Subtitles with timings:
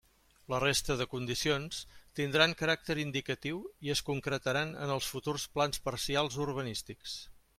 [0.51, 1.81] La resta de condicions
[2.19, 7.17] tindran caràcter indicatiu i es concretaran en els futurs plans parcials urbanístics.